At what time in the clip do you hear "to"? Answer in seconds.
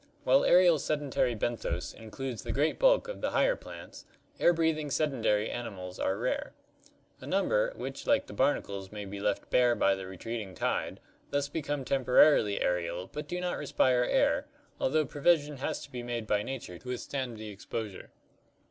15.83-15.91, 16.79-16.87